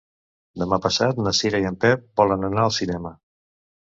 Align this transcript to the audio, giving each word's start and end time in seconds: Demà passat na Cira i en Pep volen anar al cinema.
Demà 0.61 0.77
passat 0.85 1.19
na 1.25 1.33
Cira 1.39 1.59
i 1.65 1.67
en 1.71 1.77
Pep 1.83 2.07
volen 2.21 2.47
anar 2.49 2.63
al 2.65 2.73
cinema. 2.79 3.13